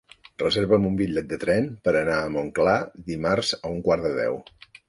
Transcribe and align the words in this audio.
Reserva'm 0.43 0.87
un 0.89 0.95
bitllet 1.01 1.27
de 1.33 1.39
tren 1.43 1.69
per 1.89 1.93
anar 2.01 2.17
a 2.23 2.33
Montclar 2.39 2.75
dimarts 3.13 3.55
a 3.61 3.75
un 3.77 3.81
quart 3.91 4.09
de 4.09 4.19
deu. 4.23 4.43